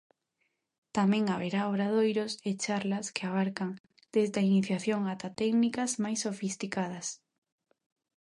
[0.97, 3.71] Tamén haberá obradoiros e charlas que abarcan
[4.15, 7.07] desde a iniciación ata técnicas máis sofisticadas.